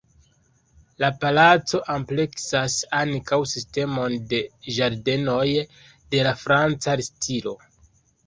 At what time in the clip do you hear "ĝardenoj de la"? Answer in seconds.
4.79-6.35